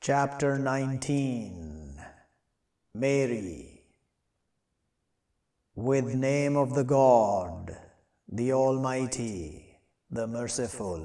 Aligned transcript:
Chapter 0.00 0.58
19 0.60 2.00
Mary 2.94 3.82
With 5.74 6.14
name 6.14 6.56
of 6.56 6.76
the 6.76 6.84
God, 6.84 7.76
the 8.28 8.52
Almighty, 8.52 9.80
the 10.08 10.28
Merciful. 10.28 11.02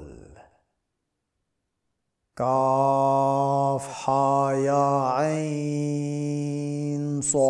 Kaf 2.36 3.84
Ha 4.04 4.50
Ya 4.52 5.20
Ain 5.22 7.20
Sad 7.20 7.40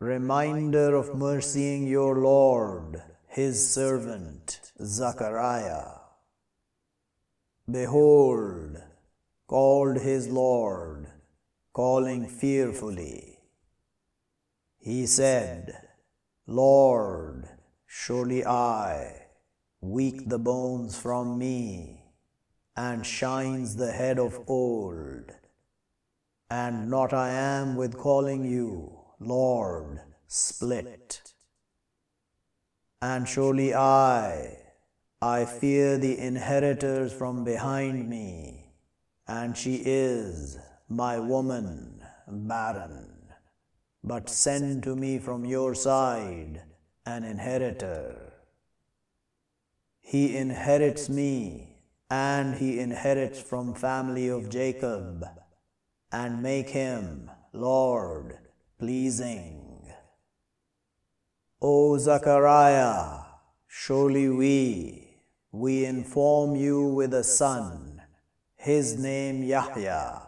Reminder 0.00 0.96
of 0.96 1.14
mercying 1.14 1.86
your 1.86 2.16
Lord, 2.18 3.00
His 3.28 3.72
servant 3.72 4.72
Zachariah. 4.82 5.97
Behold, 7.70 8.82
called 9.46 9.98
his 9.98 10.28
Lord, 10.28 11.06
calling 11.74 12.26
fearfully. 12.26 13.40
He 14.78 15.04
said, 15.04 15.76
Lord, 16.46 17.46
surely 17.86 18.46
I, 18.46 19.26
weak 19.82 20.30
the 20.30 20.38
bones 20.38 20.98
from 20.98 21.36
me, 21.36 22.04
and 22.74 23.04
shines 23.04 23.76
the 23.76 23.92
head 23.92 24.18
of 24.18 24.40
old. 24.46 25.30
And 26.48 26.88
not 26.88 27.12
I 27.12 27.30
am 27.30 27.76
with 27.76 27.98
calling 27.98 28.44
you, 28.44 28.98
Lord, 29.20 30.00
split. 30.26 31.34
And 33.02 33.28
surely 33.28 33.74
I, 33.74 34.67
I 35.20 35.46
fear 35.46 35.98
the 35.98 36.16
inheritors 36.16 37.12
from 37.12 37.42
behind 37.42 38.08
me, 38.08 38.70
and 39.26 39.56
she 39.56 39.82
is 39.84 40.56
my 40.88 41.18
woman 41.18 42.04
barren. 42.28 43.16
But 44.04 44.30
send 44.30 44.84
to 44.84 44.94
me 44.94 45.18
from 45.18 45.44
your 45.44 45.74
side 45.74 46.62
an 47.04 47.24
inheritor. 47.24 48.32
He 50.00 50.36
inherits 50.36 51.08
me, 51.08 51.80
and 52.08 52.54
he 52.54 52.78
inherits 52.78 53.42
from 53.42 53.74
family 53.74 54.28
of 54.28 54.48
Jacob, 54.48 55.26
and 56.12 56.44
make 56.44 56.70
him 56.70 57.28
Lord 57.52 58.38
pleasing. 58.78 59.92
O 61.60 61.98
Zachariah, 61.98 63.24
surely 63.66 64.28
we 64.28 65.07
we 65.52 65.84
inform 65.84 66.56
you 66.56 66.84
with 66.84 67.14
a 67.14 67.24
son, 67.24 68.02
his 68.56 68.98
name 68.98 69.42
Yahya. 69.42 70.22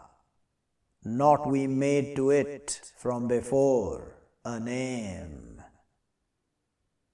Not 1.03 1.47
we 1.47 1.67
made 1.67 2.15
to 2.15 2.31
it 2.31 2.81
from 2.97 3.27
before 3.27 4.15
a 4.43 4.59
name. 4.59 5.61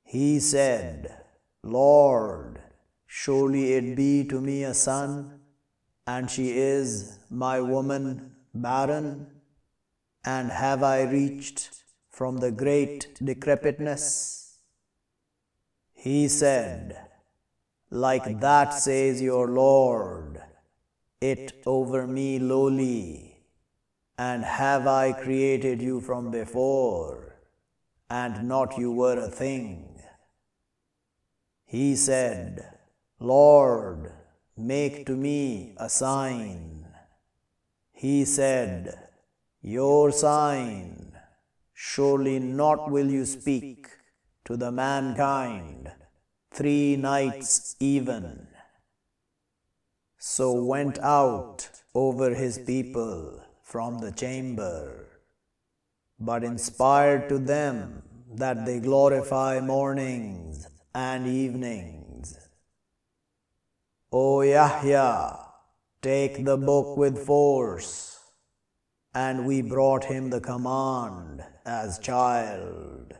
He 0.03 0.39
said, 0.39 1.23
Lord, 1.63 2.61
surely 3.05 3.73
it 3.73 3.95
be 3.95 4.23
to 4.25 4.39
me 4.39 4.63
a 4.63 4.73
son, 4.73 5.41
and 6.05 6.29
she 6.29 6.57
is 6.57 7.19
my 7.29 7.59
woman 7.59 8.35
barren, 8.53 9.27
and 10.23 10.49
have 10.49 10.83
I 10.83 11.03
reached 11.03 11.83
from 12.09 12.37
the 12.37 12.51
great 12.51 13.15
decrepitness? 13.23 14.59
He 15.93 16.27
said, 16.27 17.06
like 17.89 18.39
that 18.41 18.73
says 18.73 19.21
your 19.21 19.47
Lord, 19.47 20.41
it 21.21 21.61
over 21.65 22.05
me 22.05 22.37
lowly, 22.37 23.37
and 24.17 24.43
have 24.43 24.87
I 24.87 25.13
created 25.13 25.81
you 25.81 26.01
from 26.01 26.29
before, 26.29 27.35
and 28.09 28.47
not 28.47 28.77
you 28.77 28.91
were 28.91 29.17
a 29.17 29.29
thing. 29.29 30.01
He 31.65 31.95
said, 31.95 32.77
Lord, 33.19 34.11
make 34.57 35.05
to 35.05 35.15
me 35.15 35.73
a 35.77 35.89
sign. 35.89 36.87
He 37.91 38.25
said, 38.25 38.97
Your 39.61 40.11
sign, 40.11 41.13
surely 41.73 42.39
not 42.39 42.91
will 42.91 43.09
you 43.09 43.25
speak 43.25 43.87
to 44.45 44.57
the 44.57 44.71
mankind 44.71 45.91
three 46.51 46.95
nights 46.95 47.75
even. 47.79 48.47
So 50.17 50.53
went 50.63 50.99
out 50.99 51.69
over 51.93 52.33
his 52.33 52.57
people 52.59 53.41
from 53.63 53.99
the 53.99 54.11
chamber, 54.11 55.07
but 56.19 56.43
inspired 56.43 57.29
to 57.29 57.37
them 57.37 58.03
that 58.35 58.65
they 58.65 58.79
glorify 58.79 59.59
mornings 59.59 60.67
and 60.93 61.27
evenings. 61.27 62.37
O 64.11 64.41
Yahya, 64.41 65.37
take 66.01 66.43
the 66.43 66.57
book 66.57 66.97
with 66.97 67.25
force. 67.25 68.19
And 69.13 69.47
we 69.47 69.61
brought 69.61 70.05
him 70.05 70.29
the 70.29 70.41
command 70.41 71.43
as 71.65 71.97
child. 71.99 73.13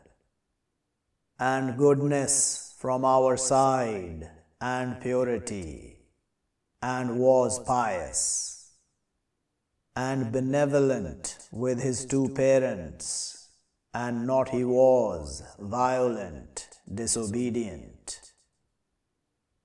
And 1.40 1.78
goodness 1.78 2.67
from 2.78 3.04
our 3.04 3.36
side 3.36 4.30
and 4.62 5.02
purity, 5.02 5.98
and 6.80 7.18
was 7.18 7.58
pious, 7.64 8.74
and 9.96 10.32
benevolent 10.32 11.40
with 11.52 11.82
his 11.82 12.06
two 12.06 12.30
parents, 12.36 13.50
and 13.96 14.28
not 14.28 14.50
he 14.50 14.64
was 14.64 15.42
violent, 15.58 16.70
disobedient. 16.94 18.22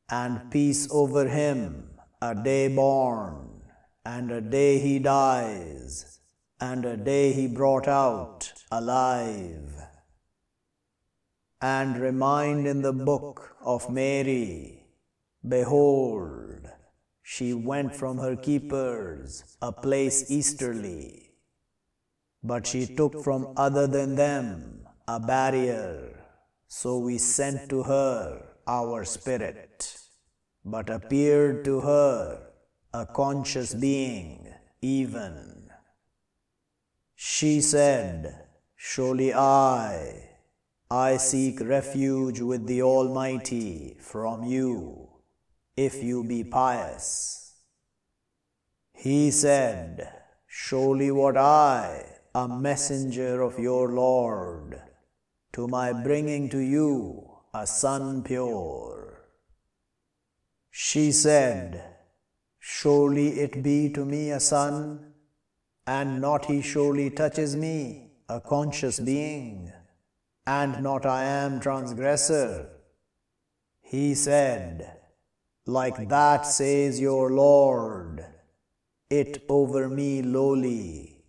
And 0.09 0.51
peace 0.51 0.89
over 0.91 1.29
him, 1.29 1.91
a 2.23 2.35
day 2.35 2.69
born, 2.69 3.61
and 4.07 4.31
a 4.31 4.41
day 4.41 4.79
he 4.79 4.99
dies, 4.99 6.19
and 6.59 6.87
a 6.87 6.97
day 6.97 7.35
he 7.35 7.47
brought 7.47 7.87
out 7.87 8.55
alive 8.71 9.92
and 11.63 11.97
remind 11.97 12.67
in 12.67 12.83
the 12.83 12.93
book 12.93 13.55
of 13.65 13.89
Mary, 13.89 14.85
Behold, 15.47 16.69
she 17.23 17.55
went 17.55 17.95
from 17.95 18.19
her 18.19 18.35
keepers 18.35 19.57
a 19.63 19.71
place 19.71 20.29
easterly, 20.29 21.31
but 22.43 22.67
she 22.67 22.85
took 22.85 23.23
from 23.23 23.55
other 23.57 23.87
than 23.87 24.17
them 24.17 24.85
a 25.07 25.21
barrier, 25.21 26.25
so 26.67 26.99
we 26.99 27.17
sent 27.17 27.71
to 27.71 27.85
her 27.85 28.43
our 28.67 29.05
spirit, 29.05 29.97
but 30.65 30.91
appeared 30.91 31.65
to 31.65 31.81
her 31.81 32.51
a 32.93 33.07
conscious 33.07 33.73
being 33.73 34.53
even. 34.81 35.71
She 37.15 37.61
said, 37.61 38.49
Surely 38.75 39.33
I, 39.33 40.32
I 40.93 41.17
seek 41.17 41.59
refuge 41.61 42.41
with 42.41 42.67
the 42.67 42.83
Almighty 42.83 43.97
from 43.99 44.45
you, 44.45 45.09
if 45.75 46.03
you 46.03 46.23
be 46.23 46.45
pious. 46.45 47.55
He 48.93 49.31
said, 49.31 50.13
Surely 50.47 51.11
what 51.11 51.39
I, 51.39 52.05
a 52.35 52.47
messenger 52.47 53.41
of 53.41 53.59
your 53.59 53.89
Lord, 53.89 54.83
to 55.55 55.67
my 55.67 55.95
bringing 55.95 56.51
to 56.51 56.59
you 56.59 57.39
a 57.55 57.67
son 57.67 58.23
pure. 58.23 59.31
She 60.71 61.11
said, 61.11 61.83
Surely 62.59 63.41
it 63.41 63.63
be 63.63 63.89
to 63.95 64.05
me 64.05 64.31
a 64.31 64.41
son, 64.41 65.15
and 65.87 66.21
not 66.21 66.45
he 66.45 66.61
surely 66.61 67.09
touches 67.09 67.57
me, 67.57 68.11
a 68.29 68.43
conscious 68.43 69.01
being 69.01 69.73
and 70.47 70.83
not 70.83 71.07
I 71.07 71.25
am 71.25 71.61
transgressor. 71.61 72.69
He 73.81 74.15
said, 74.15 74.99
Like 75.67 76.09
that 76.09 76.47
says 76.47 77.01
your 77.01 77.31
Lord, 77.31 78.25
it 79.09 79.45
over 79.49 79.89
me 79.89 80.23
lowly, 80.23 81.25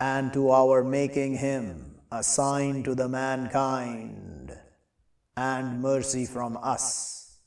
and 0.00 0.32
to 0.32 0.50
our 0.50 0.82
making 0.82 1.36
him 1.36 1.96
a 2.10 2.22
sign 2.22 2.82
to 2.84 2.94
the 2.94 3.08
mankind, 3.08 4.56
and 5.36 5.82
mercy 5.82 6.24
from 6.24 6.56
us, 6.62 7.38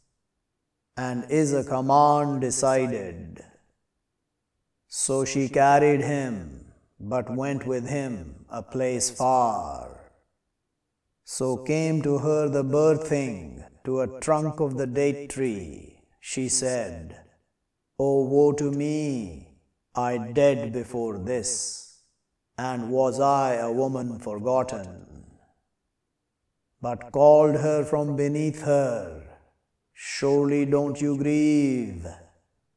and 0.98 1.26
is 1.30 1.54
a 1.54 1.64
command 1.64 2.42
decided. 2.42 3.44
So 4.88 5.26
she 5.26 5.50
carried 5.50 6.02
him, 6.02 6.74
but 7.00 7.36
went 7.36 7.66
with 7.66 7.88
him 7.88 8.46
a 8.50 8.62
place 8.62 9.10
far 9.10 9.91
so 11.34 11.56
came 11.56 12.02
to 12.02 12.18
her 12.18 12.50
the 12.50 12.62
birthing 12.62 13.64
to 13.86 14.02
a 14.02 14.20
trunk 14.20 14.60
of 14.60 14.76
the 14.78 14.86
date 14.86 15.30
tree. 15.30 16.04
She 16.20 16.50
said, 16.50 17.22
Oh, 17.98 18.26
woe 18.26 18.52
to 18.52 18.70
me! 18.70 19.60
I 19.96 20.18
dead 20.18 20.74
before 20.74 21.20
this, 21.20 22.02
and 22.58 22.92
was 22.92 23.22
I 23.22 23.54
a 23.54 23.72
woman 23.72 24.20
forgotten? 24.20 25.24
But 26.82 27.14
called 27.14 27.56
her 27.56 27.86
from 27.86 28.18
beneath 28.18 28.64
her, 28.64 29.24
surely 29.94 30.66
don't 30.66 31.00
you 31.00 31.18
grieve, 31.18 32.06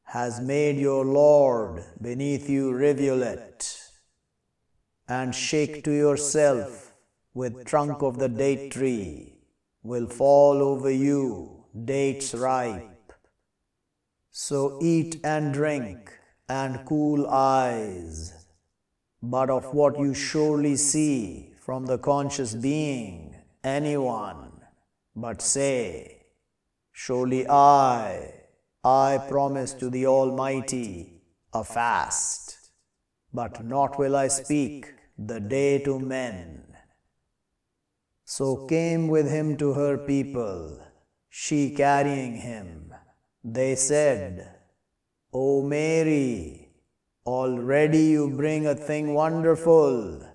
has 0.03 0.39
made 0.39 0.77
your 0.77 1.03
Lord 1.03 1.83
beneath 2.01 2.49
you 2.49 2.73
rivulet, 2.73 3.81
and 5.09 5.35
shake 5.35 5.83
to 5.83 5.91
yourself 5.91 6.84
with 7.35 7.65
trunk 7.65 8.01
of 8.01 8.17
the 8.17 8.29
date 8.29 8.71
tree, 8.71 9.33
will 9.83 10.07
fall 10.07 10.63
over 10.63 10.89
you 10.89 11.65
dates 11.83 12.33
ripe. 12.33 13.13
So 14.31 14.79
eat 14.81 15.19
and 15.23 15.53
drink 15.53 16.11
and 16.47 16.85
cool 16.85 17.27
eyes, 17.27 18.47
but 19.21 19.49
of 19.49 19.73
what 19.73 19.99
you 19.99 20.13
surely 20.13 20.77
see 20.77 21.51
from 21.59 21.85
the 21.85 21.97
conscious 21.97 22.55
being, 22.55 23.35
anyone, 23.63 24.51
but 25.15 25.41
say, 25.41 26.23
Surely 26.93 27.47
I, 27.49 28.33
I 28.83 29.19
promise 29.27 29.73
to 29.73 29.89
the 29.89 30.05
Almighty 30.07 31.21
a 31.53 31.65
fast, 31.65 32.69
but 33.33 33.65
not 33.65 33.99
will 33.99 34.15
I 34.15 34.29
speak 34.29 34.93
the 35.17 35.41
day 35.41 35.79
to 35.79 35.99
men. 35.99 36.74
So 38.25 38.65
came 38.65 39.07
with 39.07 39.29
him 39.29 39.55
to 39.57 39.73
her 39.73 39.97
people, 39.97 40.79
she 41.29 41.69
carrying 41.69 42.37
him 42.37 42.85
they 43.45 43.75
said, 43.75 44.55
O 45.31 45.61
Mary, 45.61 46.69
already 47.23 48.05
you 48.05 48.31
bring 48.31 48.65
a 48.65 48.73
thing 48.73 49.13
wonderful. 49.13 50.27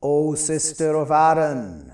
O 0.00 0.34
sister 0.36 0.94
of 0.94 1.10
Aaron, 1.10 1.92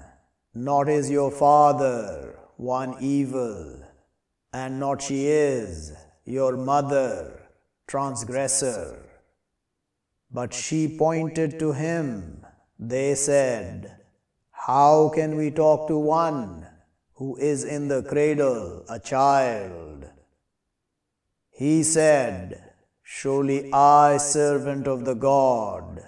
not 0.54 0.90
is 0.90 1.10
your 1.10 1.30
father 1.30 2.38
one 2.58 2.96
evil, 3.00 3.82
and 4.52 4.78
not 4.78 5.00
she 5.00 5.28
is 5.28 5.94
your 6.26 6.58
mother 6.58 7.48
transgressor. 7.86 9.02
But 10.30 10.52
she 10.52 10.98
pointed 10.98 11.58
to 11.58 11.72
him. 11.72 12.44
They 12.78 13.14
said, 13.14 13.96
How 14.66 15.10
can 15.14 15.36
we 15.36 15.52
talk 15.52 15.86
to 15.86 15.96
one 15.96 16.66
who 17.14 17.36
is 17.36 17.62
in 17.62 17.86
the 17.86 18.02
cradle, 18.02 18.84
a 18.88 18.98
child. 18.98 20.06
He 21.50 21.84
said, 21.84 22.72
Surely 23.02 23.72
I, 23.72 24.16
servant 24.16 24.88
of 24.88 25.04
the 25.04 25.14
God, 25.14 26.00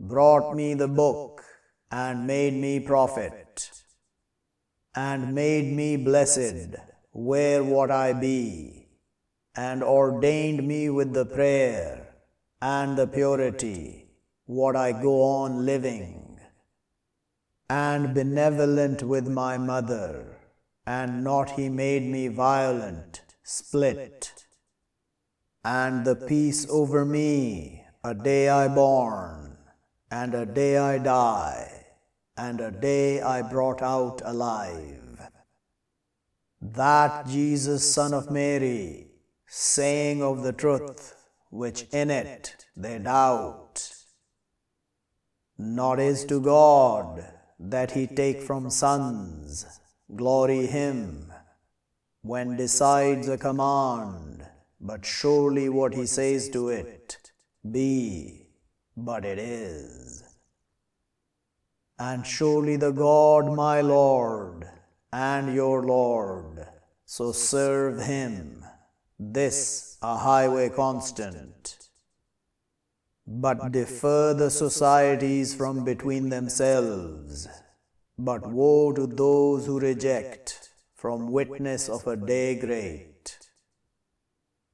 brought 0.00 0.56
me 0.56 0.74
the 0.74 0.88
book 0.88 1.44
and 1.92 2.26
made 2.26 2.54
me 2.54 2.80
prophet, 2.80 3.70
and 4.96 5.32
made 5.32 5.72
me 5.72 5.96
blessed 5.96 6.74
where 7.12 7.62
what 7.62 7.92
I 7.92 8.14
be, 8.14 8.88
and 9.54 9.82
ordained 9.84 10.66
me 10.66 10.90
with 10.90 11.14
the 11.14 11.24
prayer 11.24 12.16
and 12.60 12.98
the 12.98 13.06
purity, 13.06 14.08
what 14.46 14.74
I 14.74 14.90
go 14.90 15.22
on 15.22 15.64
living, 15.64 16.21
and 17.68 18.14
benevolent 18.14 19.02
with 19.02 19.28
my 19.28 19.56
mother 19.56 20.32
and 20.86 21.22
not 21.22 21.50
he 21.52 21.68
made 21.68 22.02
me 22.02 22.28
violent, 22.28 23.22
split. 23.42 24.32
And 25.64 26.04
the 26.04 26.16
peace 26.16 26.66
over 26.68 27.04
me, 27.04 27.84
a 28.02 28.14
day 28.14 28.48
I 28.48 28.66
born, 28.68 29.56
and 30.10 30.34
a 30.34 30.44
day 30.44 30.76
I 30.76 30.98
die, 30.98 31.86
and 32.36 32.60
a 32.60 32.72
day 32.72 33.20
I 33.20 33.42
brought 33.42 33.80
out 33.80 34.22
alive. 34.24 35.28
That 36.60 37.28
Jesus, 37.28 37.92
Son 37.92 38.12
of 38.12 38.30
Mary, 38.30 39.06
saying 39.46 40.22
of 40.22 40.42
the 40.42 40.52
truth, 40.52 41.14
which 41.50 41.86
in 41.92 42.10
it 42.10 42.66
they 42.76 42.98
doubt. 42.98 43.94
Not 45.58 46.00
is 46.00 46.24
to 46.24 46.40
God 46.40 47.24
that 47.70 47.92
he 47.92 48.06
take 48.06 48.42
from 48.42 48.68
sons 48.70 49.80
Glory 50.14 50.66
him 50.66 51.32
when 52.20 52.56
decides 52.56 53.28
a 53.28 53.38
command, 53.38 54.46
but 54.78 55.06
surely 55.06 55.70
what 55.70 55.94
he 55.94 56.04
says 56.04 56.50
to 56.50 56.68
it, 56.68 57.32
be, 57.70 58.48
but 58.94 59.24
it 59.24 59.38
is. 59.38 60.22
And 61.98 62.26
surely 62.26 62.76
the 62.76 62.90
God 62.90 63.54
my 63.54 63.80
Lord 63.80 64.68
and 65.12 65.54
your 65.54 65.82
Lord, 65.82 66.66
so 67.06 67.32
serve 67.32 68.02
him, 68.02 68.64
this 69.18 69.96
a 70.02 70.18
highway 70.18 70.68
constant. 70.68 71.81
But 73.26 73.72
defer 73.72 74.34
the 74.34 74.50
societies 74.50 75.54
from 75.54 75.84
between 75.84 76.28
themselves 76.28 77.48
but 78.18 78.46
woe 78.46 78.92
to 78.92 79.06
those 79.06 79.66
who 79.66 79.80
reject 79.80 80.70
from 80.94 81.32
witness 81.32 81.88
of 81.88 82.06
a 82.06 82.16
day 82.16 82.54
great. 82.54 83.38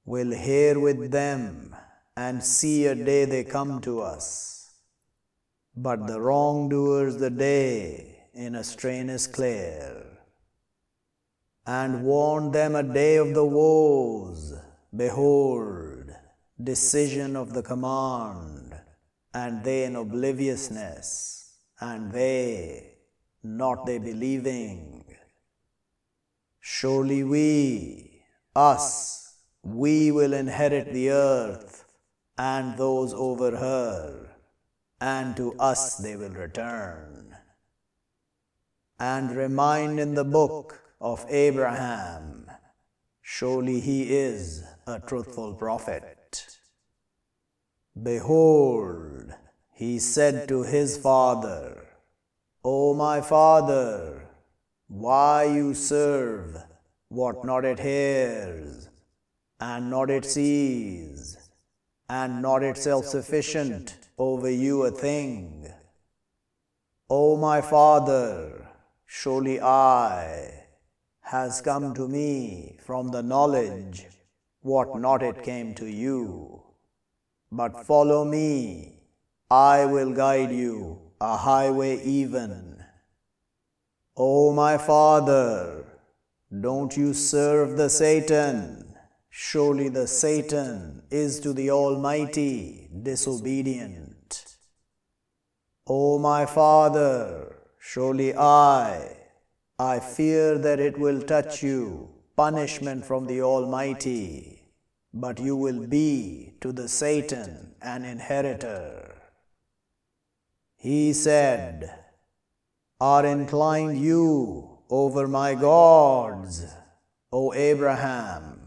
We'll 0.05 0.33
hear 0.33 0.79
with 0.79 1.11
them 1.11 1.75
and 2.17 2.43
see 2.43 2.87
a 2.87 2.95
day 2.95 3.25
they 3.25 3.45
come 3.45 3.81
to 3.83 4.01
us. 4.01 4.75
But 5.77 6.07
the 6.07 6.21
wrongdoers 6.21 7.17
the 7.17 7.31
day 7.31 8.25
in 8.35 8.57
a 8.57 8.65
strain 8.65 9.09
is 9.09 9.27
clear. 9.27 10.05
And 11.65 12.03
warn 12.03 12.51
them 12.51 12.75
a 12.75 12.83
day 12.83 13.17
of 13.17 13.35
the 13.35 13.45
woes. 13.45 14.55
Behold, 14.95 16.11
decision 16.63 17.37
of 17.37 17.53
the 17.53 17.63
command, 17.63 18.75
and 19.33 19.63
they 19.63 19.85
in 19.85 19.97
obliviousness, 19.97 21.55
and 21.81 22.13
they 22.13 22.95
not 23.43 23.87
they 23.87 23.99
believing. 23.99 25.05
Surely 26.61 27.23
we, 27.23 28.23
us, 28.57 29.37
we 29.63 30.11
will 30.11 30.33
inherit 30.33 30.93
the 30.93 31.11
earth 31.11 31.85
and 32.37 32.77
those 32.77 33.15
over 33.15 33.57
her, 33.57 34.29
and 35.01 35.37
to 35.37 35.55
us 35.59 35.97
they 35.97 36.17
will 36.17 36.31
return. 36.31 37.37
And 38.99 39.37
remind 39.37 40.01
in 40.01 40.15
the 40.15 40.25
book 40.25 40.81
of 41.01 41.25
Abraham, 41.29 42.51
surely 43.23 43.79
he 43.81 44.13
is 44.13 44.65
a 44.87 44.99
truthful 44.99 45.55
prophet. 45.55 46.18
Behold, 48.03 49.33
he 49.73 49.99
said 49.99 50.47
to 50.49 50.63
his 50.63 50.97
father, 50.97 51.87
O 52.65 52.95
my 52.95 53.21
Father, 53.21 54.29
why 54.89 55.45
you 55.45 55.75
serve 55.75 56.57
what 57.09 57.45
not 57.45 57.65
it 57.65 57.81
hears, 57.81 58.89
and 59.59 59.91
not 59.91 60.11
it 60.11 60.25
sees, 60.25 61.51
and 62.09 62.41
not 62.43 62.63
it 62.63 62.77
self 62.77 63.07
sufficient 63.07 63.99
over 64.17 64.51
you 64.51 64.85
a 64.85 64.91
thing? 64.91 65.67
O 67.11 67.37
my 67.37 67.61
Father, 67.61 68.69
surely 69.07 69.61
I 69.61 70.67
has 71.23 71.61
come 71.63 71.95
to 71.95 72.07
me 72.07 72.79
from 72.85 73.09
the 73.09 73.23
knowledge 73.23 74.07
what 74.61 74.99
not 75.01 75.23
it 75.23 75.43
came 75.43 75.75
to 75.75 75.87
you. 75.87 76.68
But 77.51 77.87
follow 77.87 78.25
me, 78.25 79.01
I 79.51 79.87
will 79.87 80.13
guide 80.13 80.53
you 80.53 80.99
a 81.21 81.37
highway 81.37 82.03
even. 82.05 82.85
O 84.17 84.53
my 84.53 84.77
Father, 84.77 85.85
don't 86.61 86.97
you 86.97 87.15
serve 87.15 87.77
the 87.77 87.89
Satan. 87.89 88.95
Surely 89.31 89.89
the 89.89 90.07
Satan 90.07 91.03
is 91.11 91.41
to 91.41 91.53
the 91.53 91.71
Almighty 91.71 92.89
disobedient. 93.03 94.57
O 95.87 96.19
my 96.19 96.45
Father, 96.45 97.57
surely 97.79 98.37
I, 98.37 99.17
I 99.79 100.01
fear 100.01 100.59
that 100.59 100.81
it 100.81 100.99
will 100.99 101.23
touch 101.23 101.63
you, 101.63 102.11
punishment 102.37 103.07
from 103.07 103.27
the 103.27 103.41
Almighty, 103.41 104.58
but 105.13 105.41
you 105.41 105.57
will 105.57 105.87
be 105.87 106.55
to 106.61 106.73
the 106.73 106.89
Satan 106.89 107.75
an 107.83 108.05
inheritor. 108.05 109.17
He 110.77 111.13
said, 111.13 111.95
Are 113.01 113.27
inclined 113.27 113.99
you 113.99 114.79
over 114.91 115.27
my 115.27 115.55
gods, 115.55 116.67
O 117.33 117.53
Abraham? 117.55 118.59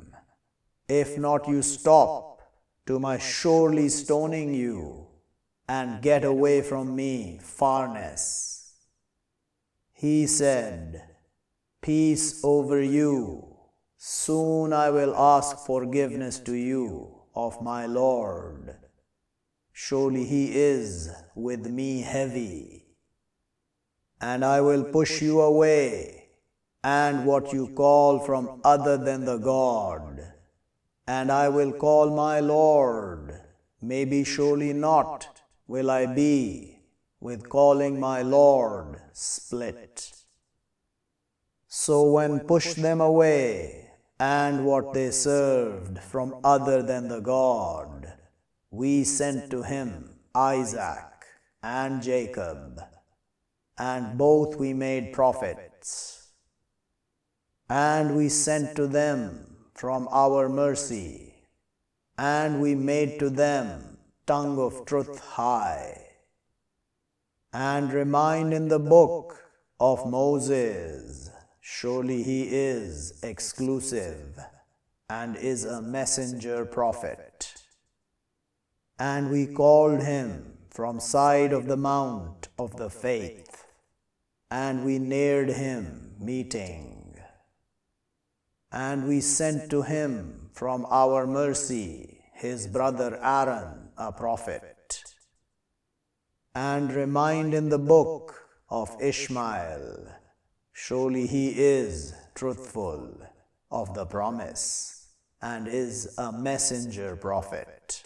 if 0.92 1.18
not 1.18 1.48
you 1.48 1.62
stop 1.62 2.42
to 2.86 3.00
my 3.00 3.18
surely 3.18 3.88
stoning 3.88 4.54
you 4.54 5.08
and 5.70 6.02
get 6.02 6.26
away 6.26 6.62
from 6.62 6.94
me, 6.94 7.40
farness. 7.42 8.74
He 9.94 10.28
said, 10.28 11.02
Peace 11.82 12.42
over 12.44 12.82
you. 12.82 13.51
Soon 14.04 14.74
I 14.74 14.90
will 14.90 15.16
ask 15.16 15.60
forgiveness 15.60 16.40
to 16.40 16.54
you 16.56 17.22
of 17.36 17.62
my 17.62 17.86
Lord. 17.86 18.76
Surely 19.72 20.26
he 20.26 20.58
is 20.58 21.12
with 21.36 21.68
me 21.68 22.02
heavy. 22.02 22.88
And 24.20 24.44
I 24.44 24.60
will 24.60 24.86
push 24.86 25.22
you 25.22 25.40
away, 25.42 26.30
and 26.84 27.28
what 27.28 27.54
you 27.54 27.68
call 27.68 28.18
from 28.18 28.60
other 28.64 28.98
than 28.98 29.26
the 29.26 29.38
God. 29.38 30.34
And 31.06 31.32
I 31.32 31.50
will 31.50 31.72
call 31.72 32.10
my 32.10 32.40
Lord. 32.40 33.40
Maybe 33.84 34.24
surely 34.24 34.74
not 34.74 35.28
will 35.68 35.92
I 35.92 36.08
be 36.08 36.80
with 37.20 37.48
calling 37.50 38.00
my 38.00 38.24
Lord 38.24 39.00
split. 39.14 40.12
So 41.68 42.02
when 42.12 42.40
push 42.40 42.74
them 42.74 43.00
away, 43.00 43.91
and 44.22 44.64
what 44.64 44.94
they 44.94 45.10
served 45.10 45.98
from 45.98 46.36
other 46.44 46.84
than 46.84 47.08
the 47.08 47.20
God, 47.20 48.14
we 48.70 49.04
sent 49.04 49.50
to 49.50 49.64
him 49.64 50.14
Isaac 50.36 51.26
and 51.64 52.04
Jacob, 52.04 52.80
and 53.80 54.20
both 54.20 54.58
we 54.58 54.74
made 54.74 55.12
prophets. 55.12 56.28
And 57.68 58.16
we 58.16 58.30
sent 58.30 58.76
to 58.76 58.86
them 58.86 59.56
from 59.74 60.08
our 60.12 60.48
mercy, 60.48 61.34
and 62.16 62.62
we 62.62 62.76
made 62.76 63.18
to 63.22 63.30
them 63.32 63.98
tongue 64.28 64.60
of 64.60 64.86
truth 64.86 65.20
high. 65.20 66.00
And 67.52 67.92
remind 67.92 68.54
in 68.54 68.68
the 68.68 68.78
book 68.78 69.42
of 69.80 70.08
Moses 70.08 71.31
Surely 71.74 72.22
he 72.22 72.44
is 72.52 73.24
exclusive 73.24 74.38
and 75.10 75.38
is 75.38 75.64
a 75.64 75.82
messenger 75.82 76.66
prophet. 76.66 77.54
And 79.00 79.32
we 79.32 79.48
called 79.48 80.02
him 80.02 80.58
from 80.70 81.00
side 81.00 81.54
of 81.54 81.68
the 81.68 81.78
mount 81.78 82.50
of 82.60 82.76
the 82.76 82.90
faith, 82.90 83.66
and 84.52 84.84
we 84.84 85.00
neared 85.00 85.50
him 85.50 86.16
meeting. 86.20 87.16
And 88.70 89.08
we 89.08 89.22
sent 89.22 89.72
to 89.72 89.82
him 89.82 90.50
from 90.54 90.86
our 90.90 91.26
mercy 91.26 92.20
his 92.34 92.68
brother 92.68 93.18
Aaron, 93.24 93.92
a 93.98 94.12
prophet. 94.12 95.04
And 96.54 96.94
remind 96.94 97.54
in 97.54 97.70
the 97.70 97.80
book 97.80 98.50
of 98.70 98.96
Ishmael 99.02 100.21
Surely 100.74 101.28
he 101.28 101.50
is 101.50 102.14
truthful 102.34 103.10
of 103.70 103.94
the 103.94 104.06
promise 104.06 105.08
and 105.42 105.68
is 105.68 106.14
a 106.18 106.32
messenger 106.32 107.16
prophet. 107.16 108.04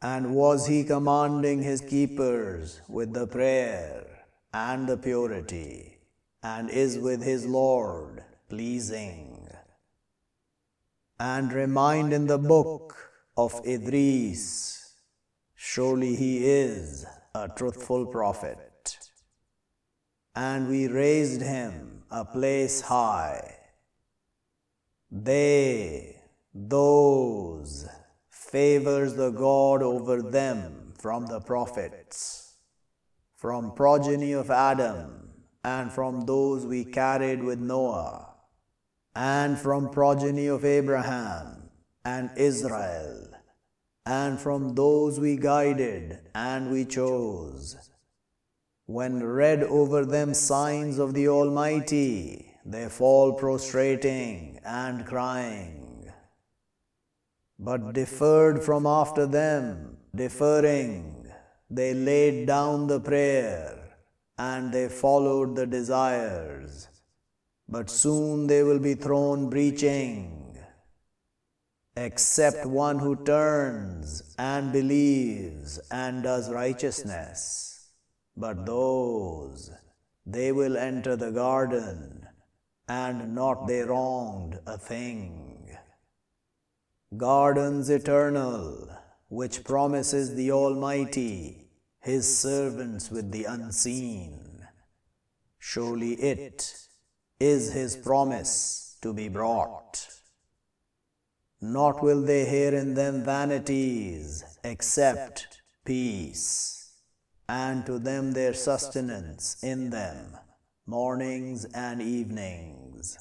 And 0.00 0.34
was 0.34 0.66
he 0.66 0.82
commanding 0.82 1.62
his 1.62 1.80
keepers 1.80 2.80
with 2.88 3.12
the 3.12 3.26
prayer 3.26 4.04
and 4.52 4.88
the 4.88 4.96
purity, 4.96 5.98
and 6.42 6.68
is 6.68 6.98
with 6.98 7.22
his 7.22 7.46
Lord 7.46 8.24
pleasing? 8.48 9.48
And 11.20 11.52
remind 11.52 12.12
in 12.12 12.26
the 12.26 12.38
book 12.38 12.96
of 13.36 13.60
Idris, 13.64 14.92
surely 15.54 16.16
he 16.16 16.44
is 16.44 17.06
a 17.34 17.48
truthful 17.48 18.06
prophet 18.06 18.71
and 20.34 20.68
we 20.68 20.88
raised 20.88 21.42
him 21.42 22.02
a 22.10 22.24
place 22.24 22.80
high. 22.82 23.56
They, 25.10 26.16
those, 26.54 27.86
favors 28.30 29.14
the 29.14 29.30
God 29.30 29.82
over 29.82 30.22
them 30.22 30.94
from 30.98 31.26
the 31.26 31.40
prophets, 31.40 32.54
from 33.36 33.74
progeny 33.74 34.32
of 34.32 34.50
Adam, 34.50 35.30
and 35.64 35.92
from 35.92 36.22
those 36.22 36.66
we 36.66 36.84
carried 36.84 37.42
with 37.42 37.58
Noah, 37.58 38.34
and 39.14 39.58
from 39.58 39.90
progeny 39.90 40.46
of 40.46 40.64
Abraham 40.64 41.70
and 42.04 42.30
Israel, 42.36 43.28
and 44.06 44.40
from 44.40 44.74
those 44.74 45.20
we 45.20 45.36
guided 45.36 46.18
and 46.34 46.70
we 46.70 46.84
chose 46.84 47.90
when 48.86 49.22
read 49.22 49.62
over 49.62 50.04
them 50.04 50.34
signs 50.34 50.98
of 50.98 51.14
the 51.14 51.28
Almighty, 51.28 52.54
they 52.64 52.88
fall 52.88 53.32
prostrating 53.32 54.60
and 54.64 55.06
crying. 55.06 56.10
But 57.58 57.92
deferred 57.92 58.62
from 58.62 58.86
after 58.86 59.26
them, 59.26 59.98
deferring, 60.14 61.32
they 61.70 61.94
laid 61.94 62.46
down 62.46 62.88
the 62.88 63.00
prayer 63.00 63.96
and 64.36 64.72
they 64.72 64.88
followed 64.88 65.54
the 65.54 65.66
desires. 65.66 66.88
But 67.68 67.88
soon 67.88 68.48
they 68.48 68.62
will 68.62 68.80
be 68.80 68.94
thrown 68.94 69.48
breaching, 69.48 70.58
except 71.96 72.66
one 72.66 72.98
who 72.98 73.16
turns 73.24 74.34
and 74.38 74.72
believes 74.72 75.78
and 75.90 76.22
does 76.22 76.50
righteousness. 76.50 77.71
But 78.36 78.64
those, 78.64 79.70
they 80.24 80.52
will 80.52 80.76
enter 80.76 81.16
the 81.16 81.30
garden, 81.30 82.26
and 82.88 83.34
not 83.34 83.66
they 83.66 83.82
wronged 83.82 84.58
a 84.66 84.78
thing. 84.78 85.76
Gardens 87.16 87.90
eternal, 87.90 88.88
which 89.28 89.64
promises 89.64 90.34
the 90.34 90.50
Almighty, 90.50 91.68
His 92.00 92.38
servants 92.38 93.10
with 93.10 93.32
the 93.32 93.44
unseen. 93.44 94.66
Surely 95.58 96.14
it 96.14 96.74
is 97.38 97.74
His 97.74 97.96
promise 97.96 98.96
to 99.02 99.12
be 99.12 99.28
brought. 99.28 100.08
Not 101.60 102.02
will 102.02 102.22
they 102.22 102.46
hear 102.46 102.74
in 102.74 102.94
them 102.94 103.24
vanities, 103.24 104.42
except 104.64 105.62
peace 105.84 106.81
and 107.48 107.84
to 107.86 107.98
them 107.98 108.32
their 108.32 108.54
sustenance 108.54 109.62
in 109.62 109.90
them, 109.90 110.36
mornings 110.86 111.64
and 111.74 112.00
evenings. 112.00 113.18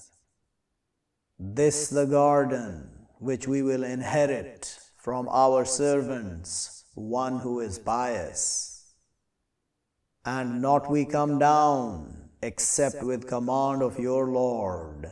This 1.40 1.88
the 1.90 2.06
garden 2.06 2.90
which 3.20 3.48
we 3.48 3.62
will 3.62 3.84
inherit 3.84 4.78
from 4.98 5.28
our 5.30 5.66
servants, 5.66 6.86
one 6.96 7.40
who 7.40 7.60
is 7.60 7.80
pious. 7.80 8.94
And 10.24 10.62
not 10.62 10.90
we 10.90 11.06
come 11.06 11.40
down 11.40 12.30
except 12.44 13.04
with 13.04 13.28
command 13.28 13.82
of 13.82 14.00
your 14.00 14.28
Lord, 14.28 15.12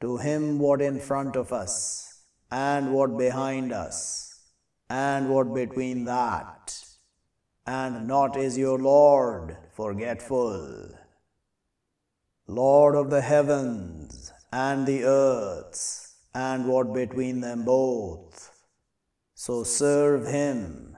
to 0.00 0.18
him 0.18 0.58
what 0.58 0.80
in 0.80 1.00
front 1.00 1.36
of 1.36 1.52
us, 1.52 2.22
and 2.50 2.92
what 2.92 3.16
behind 3.18 3.72
us, 3.72 4.40
and 4.88 5.30
what 5.30 5.54
between 5.54 6.04
that 6.04 6.85
and 7.66 8.06
not 8.06 8.36
is 8.36 8.56
your 8.56 8.78
Lord 8.78 9.56
forgetful. 9.72 10.90
Lord 12.46 12.94
of 12.94 13.10
the 13.10 13.20
heavens 13.20 14.32
and 14.52 14.86
the 14.86 15.04
earths, 15.04 16.14
and 16.32 16.68
what 16.68 16.94
between 16.94 17.40
them 17.40 17.64
both. 17.64 18.52
So 19.34 19.64
serve 19.64 20.26
him, 20.26 20.96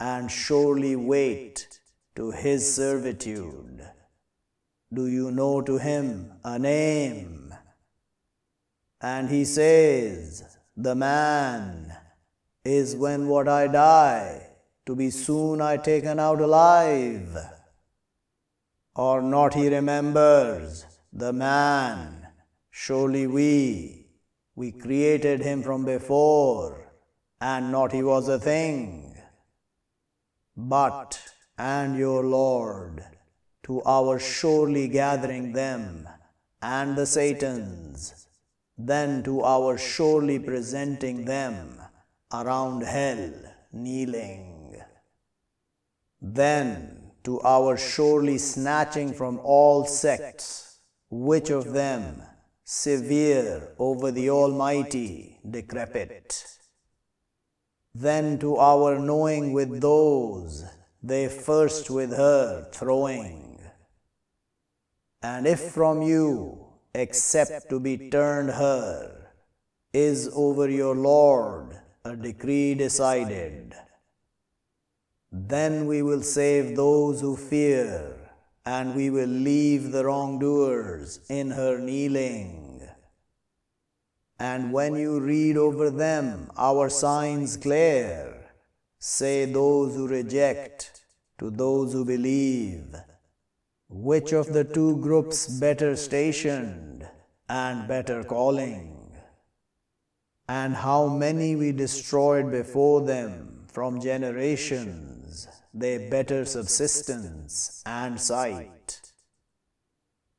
and 0.00 0.30
surely 0.30 0.96
wait 0.96 1.80
to 2.14 2.30
his 2.30 2.74
servitude. 2.74 3.86
Do 4.92 5.06
you 5.06 5.30
know 5.30 5.60
to 5.60 5.76
him 5.76 6.32
a 6.44 6.58
name? 6.58 7.54
And 9.00 9.28
he 9.28 9.44
says, 9.44 10.56
The 10.76 10.94
man 10.94 11.92
is 12.64 12.96
when 12.96 13.28
what 13.28 13.48
I 13.48 13.66
die 13.66 14.45
to 14.86 14.94
be 14.94 15.10
soon 15.10 15.60
I 15.60 15.76
taken 15.76 16.18
out 16.20 16.40
alive. 16.40 17.36
Or 18.94 19.20
not 19.20 19.54
he 19.54 19.68
remembers 19.68 20.86
the 21.12 21.32
man, 21.32 22.28
surely 22.70 23.26
we, 23.26 24.06
we 24.54 24.72
created 24.72 25.40
him 25.40 25.62
from 25.62 25.84
before, 25.84 26.92
and 27.40 27.70
not 27.70 27.92
he 27.92 28.02
was 28.02 28.28
a 28.28 28.38
thing. 28.38 29.16
But, 30.56 31.20
and 31.58 31.98
your 31.98 32.24
Lord, 32.24 33.04
to 33.64 33.82
our 33.84 34.18
surely 34.18 34.88
gathering 34.88 35.52
them, 35.52 36.08
and 36.62 36.96
the 36.96 37.06
Satans, 37.06 38.28
then 38.78 39.22
to 39.24 39.42
our 39.42 39.76
surely 39.76 40.38
presenting 40.38 41.24
them 41.24 41.80
around 42.32 42.82
hell 42.82 43.32
kneeling. 43.72 44.65
Then 46.20 47.12
to 47.24 47.40
our 47.40 47.76
surely 47.76 48.38
snatching 48.38 49.12
from 49.12 49.40
all 49.42 49.84
sects, 49.84 50.80
which 51.10 51.50
of 51.50 51.72
them 51.72 52.22
severe 52.64 53.74
over 53.78 54.10
the 54.10 54.30
Almighty 54.30 55.38
decrepit. 55.48 56.44
Then 57.94 58.38
to 58.40 58.56
our 58.56 58.98
knowing 58.98 59.52
with 59.52 59.80
those 59.80 60.64
they 61.02 61.28
first 61.28 61.88
with 61.90 62.10
her 62.10 62.68
throwing. 62.72 63.60
And 65.22 65.46
if 65.46 65.60
from 65.72 66.02
you, 66.02 66.66
except 66.94 67.68
to 67.70 67.80
be 67.80 68.10
turned 68.10 68.50
her, 68.50 69.32
is 69.92 70.28
over 70.34 70.68
your 70.68 70.94
Lord 70.94 71.80
a 72.04 72.16
decree 72.16 72.74
decided, 72.74 73.74
then 75.36 75.86
we 75.86 76.02
will 76.02 76.22
save 76.22 76.76
those 76.76 77.20
who 77.20 77.36
fear, 77.36 78.16
and 78.64 78.94
we 78.94 79.10
will 79.10 79.28
leave 79.28 79.92
the 79.92 80.04
wrongdoers 80.04 81.20
in 81.28 81.50
her 81.50 81.78
kneeling. 81.78 82.88
And 84.38 84.72
when 84.72 84.94
you 84.96 85.20
read 85.20 85.56
over 85.56 85.90
them 85.90 86.50
our 86.56 86.88
signs 86.88 87.56
clear, 87.56 88.50
say 88.98 89.44
those 89.44 89.94
who 89.94 90.06
reject 90.06 91.04
to 91.38 91.50
those 91.50 91.92
who 91.92 92.04
believe, 92.04 92.94
which 93.88 94.32
of 94.32 94.52
the 94.52 94.64
two 94.64 94.96
groups 94.98 95.46
better 95.46 95.96
stationed 95.96 97.08
and 97.48 97.86
better 97.88 98.24
calling? 98.24 99.12
And 100.48 100.74
how 100.74 101.08
many 101.08 101.56
we 101.56 101.72
destroyed 101.72 102.50
before 102.50 103.00
them 103.02 103.66
from 103.68 104.00
generations, 104.00 105.15
they 105.78 106.08
better 106.08 106.44
subsistence 106.44 107.82
and 107.84 108.20
sight. 108.20 109.12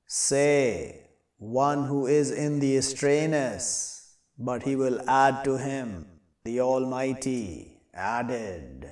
Say, 0.06 1.10
one 1.38 1.86
who 1.86 2.08
is 2.08 2.32
in 2.32 2.60
the 2.60 2.78
estrayness, 2.78 4.16
but 4.40 4.64
he 4.64 4.76
will 4.76 5.08
add 5.08 5.44
to 5.44 5.58
him 5.58 6.08
the 6.44 6.60
Almighty 6.62 7.82
added 7.94 8.92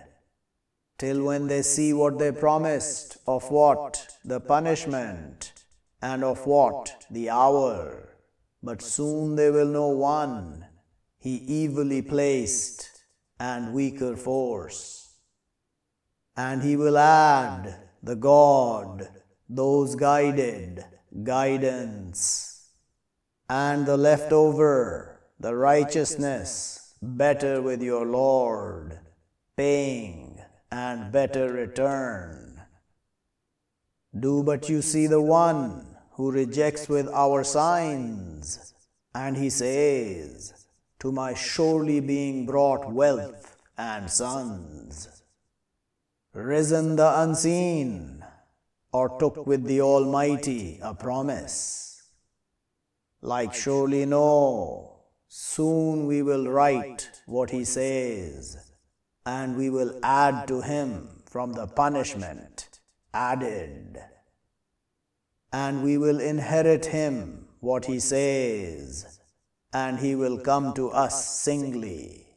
till 0.97 1.23
when 1.23 1.47
they 1.47 1.61
see 1.61 1.93
what 1.93 2.19
they 2.19 2.31
promised, 2.31 3.17
of 3.27 3.49
what 3.49 4.07
the 4.23 4.39
punishment, 4.39 5.51
and 6.01 6.23
of 6.23 6.45
what 6.45 7.05
the 7.09 7.29
hour. 7.29 8.15
But 8.61 8.81
soon 8.81 9.35
they 9.35 9.49
will 9.49 9.67
know 9.67 9.89
one, 9.89 10.65
he 11.17 11.65
evilly 11.65 12.01
placed, 12.01 12.89
and 13.39 13.73
weaker 13.73 14.15
force. 14.15 15.04
And 16.37 16.61
he 16.61 16.75
will 16.75 16.97
add 16.97 17.75
the 18.03 18.15
God, 18.15 19.07
those 19.49 19.95
guided, 19.95 20.83
guidance, 21.23 22.69
and 23.49 23.85
the 23.85 23.97
leftover, 23.97 25.21
the 25.39 25.55
righteousness, 25.55 26.93
better 27.01 27.61
with 27.61 27.81
your 27.81 28.05
Lord, 28.05 28.99
paying 29.55 30.39
and 30.71 31.11
better 31.11 31.51
return. 31.51 32.61
Do 34.17 34.43
but 34.43 34.69
you 34.69 34.81
see 34.81 35.07
the 35.07 35.21
one 35.21 35.95
who 36.11 36.31
rejects 36.31 36.87
with 36.87 37.07
our 37.09 37.43
signs, 37.43 38.73
and 39.13 39.35
he 39.35 39.49
says, 39.49 40.67
To 40.99 41.11
my 41.11 41.33
surely 41.33 41.99
being 41.99 42.45
brought 42.45 42.91
wealth 42.91 43.57
and 43.77 44.09
sons. 44.09 45.23
Risen 46.35 46.97
the 46.97 47.21
unseen, 47.21 48.23
or 48.91 49.17
took 49.17 49.47
with 49.47 49.63
the 49.63 49.81
Almighty 49.81 50.79
a 50.83 50.93
promise. 50.93 52.03
Like 53.21 53.53
surely 53.53 54.05
no, 54.05 54.99
soon 55.27 56.05
we 56.05 56.21
will 56.21 56.47
write 56.47 57.09
what 57.25 57.49
he 57.49 57.65
says 57.65 58.57
and 59.25 59.57
we 59.57 59.69
will 59.69 59.99
add 60.03 60.47
to 60.47 60.61
him 60.61 61.23
from 61.25 61.53
the 61.53 61.65
punishment 61.65 62.79
added. 63.13 63.97
And 65.51 65.83
we 65.83 65.97
will 65.97 66.19
inherit 66.19 66.87
him 66.87 67.47
what 67.61 67.85
he 67.85 67.99
says, 67.99 69.19
and 69.73 69.99
he 69.99 70.15
will 70.15 70.37
come 70.37 70.73
to 70.73 70.89
us 70.89 71.39
singly. 71.39 72.27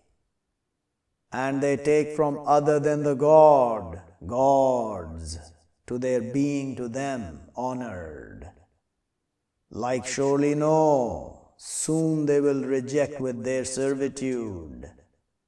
And 1.33 1.63
they 1.63 1.77
take 1.77 2.13
from 2.13 2.39
other 2.47 2.81
than 2.81 3.03
the 3.03 3.15
God, 3.15 4.01
gods, 4.27 5.39
to 5.87 5.99
their 5.99 6.21
being 6.21 6.77
to 6.77 6.89
them 6.89 7.41
honored. 7.55 8.51
Like 9.71 10.07
surely 10.07 10.55
no, 10.55 11.53
soon 11.57 12.27
they 12.27 12.41
will 12.41 12.65
reject 12.65 13.21
with 13.21 13.45
their 13.45 13.65
servitude 13.65 14.91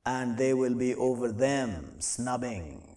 and 0.04 0.36
they 0.36 0.52
will 0.52 0.74
be 0.74 0.94
over 0.94 1.32
them 1.32 1.94
snubbing. 1.98 2.96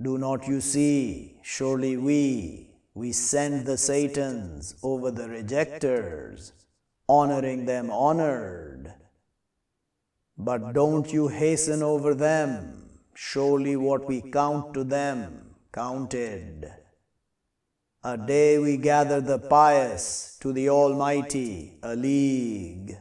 Do 0.00 0.18
not 0.18 0.48
you 0.48 0.60
see, 0.60 1.38
surely 1.42 1.96
we, 1.96 2.70
we 2.94 3.12
send 3.12 3.66
the 3.66 3.78
Satans 3.78 4.74
over 4.82 5.10
the 5.10 5.28
rejectors, 5.28 6.52
honoring 7.08 7.66
them 7.66 7.90
honored. 7.90 8.94
But 10.44 10.72
don't 10.72 11.12
you 11.12 11.28
hasten 11.28 11.82
over 11.82 12.14
them, 12.14 12.90
surely 13.14 13.76
what 13.76 14.06
we 14.08 14.20
count 14.20 14.74
to 14.74 14.84
them 14.84 15.54
counted. 15.72 16.72
A 18.04 18.16
day 18.18 18.58
we 18.58 18.76
gather 18.76 19.20
the 19.20 19.38
pious 19.38 20.36
to 20.40 20.52
the 20.52 20.68
Almighty, 20.68 21.78
a 21.82 21.94
league 21.94 22.96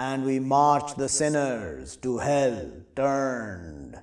and 0.00 0.24
we 0.24 0.40
march 0.40 0.94
the 0.94 1.10
sinners 1.10 1.96
to 1.96 2.16
hell 2.16 2.70
turned. 2.96 4.00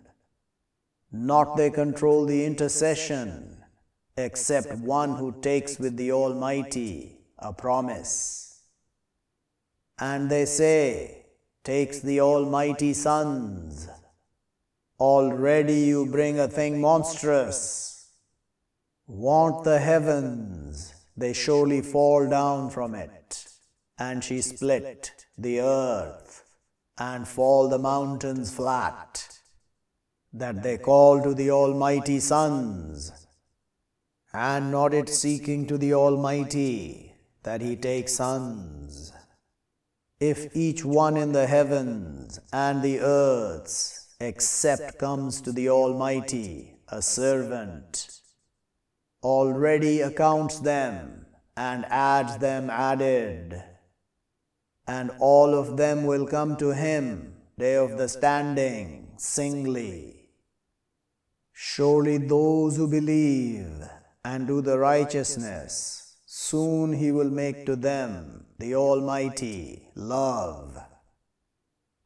Not 1.12 1.58
they 1.58 1.72
control 1.72 2.28
the 2.28 2.46
intercession, 2.46 3.64
except 4.16 4.74
one 4.74 5.16
who 5.16 5.42
takes 5.42 5.80
with 5.80 5.98
the 5.98 6.12
Almighty 6.12 7.18
a 7.40 7.52
promise. 7.52 8.62
And 9.98 10.30
they 10.30 10.46
say, 10.46 11.26
takes 11.68 12.00
the 12.00 12.22
Almighty 12.22 12.94
sons. 12.94 13.90
Already 15.02 15.80
you 15.92 16.06
bring 16.06 16.40
a 16.40 16.48
thing 16.48 16.80
monstrous. 16.80 18.08
Want 19.06 19.66
the 19.66 19.78
heavens, 19.78 20.94
they 21.18 21.34
surely 21.34 21.82
fall 21.82 22.30
down 22.30 22.70
from 22.70 22.96
it. 22.96 23.50
And 24.00 24.24
she 24.24 24.40
split 24.40 25.26
the 25.38 25.60
earth 25.60 26.46
and 26.98 27.28
fall 27.28 27.68
the 27.68 27.80
mountains 27.80 28.56
flat, 28.56 29.28
that 30.32 30.64
they 30.64 30.78
call 30.78 31.22
to 31.22 31.34
the 31.34 31.52
Almighty 31.52 32.22
sons, 32.22 33.28
and 34.32 34.72
not 34.72 34.94
it 34.94 35.10
seeking 35.10 35.68
to 35.68 35.78
the 35.78 35.94
Almighty 35.94 37.14
that 37.44 37.60
He 37.60 37.76
take 37.76 38.08
sons. 38.08 39.12
If 40.20 40.56
each 40.56 40.84
one 40.84 41.18
in 41.18 41.32
the 41.32 41.48
heavens 41.48 42.40
and 42.52 42.82
the 42.82 43.00
earths 43.00 44.16
except 44.20 44.98
comes 44.98 45.42
to 45.42 45.52
the 45.52 45.70
Almighty 45.70 46.80
a 46.88 47.02
servant, 47.02 48.22
already 49.22 50.02
accounts 50.02 50.60
them 50.60 51.26
and 51.56 51.86
adds 51.86 52.38
them 52.38 52.70
added 52.70 53.64
and 54.88 55.12
all 55.20 55.54
of 55.54 55.76
them 55.76 56.06
will 56.06 56.26
come 56.26 56.56
to 56.56 56.70
him, 56.70 57.36
day 57.60 57.76
of 57.76 57.98
the 57.98 58.08
standing, 58.08 59.10
singly. 59.18 60.30
Surely 61.52 62.18
those 62.18 62.78
who 62.78 62.88
believe 62.88 63.84
and 64.24 64.48
do 64.48 64.62
the 64.62 64.78
righteousness, 64.78 66.07
soon 66.50 66.94
he 66.94 67.12
will 67.12 67.30
make 67.30 67.66
to 67.66 67.76
them 67.76 68.46
the 68.58 68.74
Almighty 68.76 69.90
love. 69.96 70.78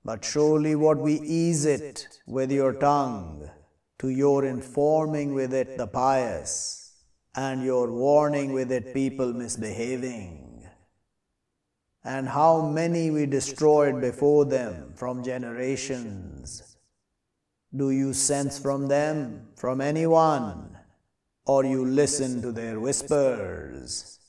But 0.04 0.26
surely 0.26 0.76
what 0.76 0.98
we 0.98 1.20
ease 1.22 1.66
it 1.66 2.08
with 2.26 2.52
your 2.52 2.74
tongue, 2.74 3.50
to 4.00 4.10
your 4.10 4.46
informing 4.46 5.34
with 5.34 5.54
it 5.54 5.78
the 5.78 5.88
pious, 5.88 6.94
and 7.36 7.64
your 7.64 7.92
warning 7.92 8.52
with 8.54 8.72
it 8.72 8.94
people 8.94 9.32
misbehaving 9.32 10.52
and 12.04 12.28
how 12.28 12.62
many 12.62 13.12
we 13.12 13.26
destroyed 13.26 14.02
before 14.02 14.46
them 14.46 14.94
from 14.96 15.24
generations. 15.24 16.76
Do 17.76 17.92
you 17.92 18.14
sense 18.14 18.58
from 18.58 18.88
them, 18.88 19.48
from 19.56 19.82
anyone, 19.82 20.78
or 21.46 21.64
you 21.64 21.86
listen 21.86 22.42
to 22.42 22.52
their 22.52 22.80
whispers? 22.80 24.21